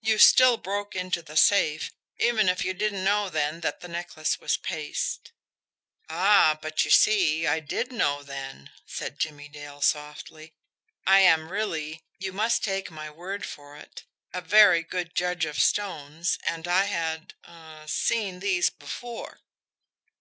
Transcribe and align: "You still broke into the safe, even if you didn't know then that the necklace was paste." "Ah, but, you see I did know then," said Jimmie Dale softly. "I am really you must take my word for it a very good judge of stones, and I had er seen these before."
"You 0.00 0.18
still 0.18 0.56
broke 0.56 0.96
into 0.96 1.22
the 1.22 1.36
safe, 1.36 1.92
even 2.18 2.48
if 2.48 2.64
you 2.64 2.74
didn't 2.74 3.04
know 3.04 3.28
then 3.28 3.60
that 3.60 3.78
the 3.82 3.86
necklace 3.86 4.40
was 4.40 4.56
paste." 4.56 5.30
"Ah, 6.10 6.58
but, 6.60 6.84
you 6.84 6.90
see 6.90 7.46
I 7.46 7.60
did 7.60 7.92
know 7.92 8.24
then," 8.24 8.72
said 8.84 9.20
Jimmie 9.20 9.46
Dale 9.48 9.80
softly. 9.80 10.54
"I 11.06 11.20
am 11.20 11.52
really 11.52 12.02
you 12.18 12.32
must 12.32 12.64
take 12.64 12.90
my 12.90 13.08
word 13.10 13.46
for 13.46 13.76
it 13.76 14.02
a 14.34 14.40
very 14.40 14.82
good 14.82 15.14
judge 15.14 15.44
of 15.44 15.56
stones, 15.62 16.40
and 16.44 16.66
I 16.66 16.86
had 16.86 17.34
er 17.48 17.84
seen 17.86 18.40
these 18.40 18.70
before." 18.70 19.38